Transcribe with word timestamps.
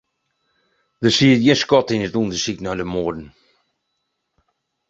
Der 1.01 1.11
siet 1.15 1.39
gjin 1.43 1.59
skot 1.61 1.91
yn 1.93 2.05
it 2.07 2.17
ûndersyk 2.21 2.59
nei 2.61 2.77
de 2.79 2.85
moarden. 2.93 3.27